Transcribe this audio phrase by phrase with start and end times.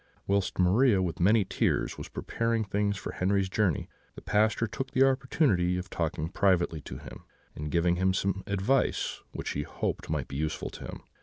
[0.25, 5.07] "Whilst Maria, with many tears, was preparing things for Henri's journey, the Pastor took the
[5.07, 10.27] opportunity of talking privately to him, and giving him some advice which he hoped might
[10.27, 11.03] be useful to him.